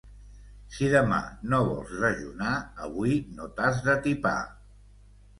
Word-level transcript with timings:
Si 0.75 0.87
demà 0.93 1.17
no 1.51 1.59
vols 1.67 1.91
dejunar, 2.03 2.53
avui 2.85 3.13
no 3.41 3.49
t'has 3.59 3.83
d'atipar. 3.89 4.33